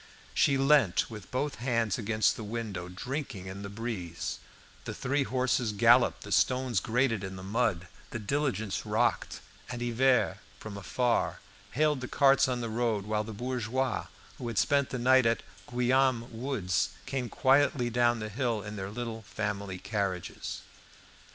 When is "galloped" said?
5.73-6.23